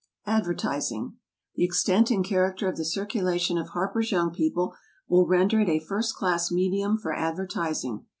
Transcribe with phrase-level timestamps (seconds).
[0.25, 1.13] ADVERTISING.
[1.53, 4.73] The extent and character of the circulation of HARPER'S YOUNG PEOPLE
[5.07, 8.07] will render it a first class medium for advertising.